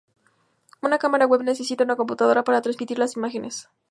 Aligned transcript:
Una 0.81 0.97
cámara 0.97 1.27
web 1.27 1.43
necesita 1.43 1.83
una 1.83 1.95
computadora 1.95 2.43
para 2.43 2.63
transmitir 2.63 2.97
las 2.97 3.15
imágenes. 3.15 3.69